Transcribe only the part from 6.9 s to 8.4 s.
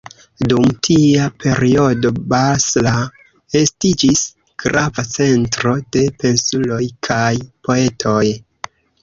kaj poetoj.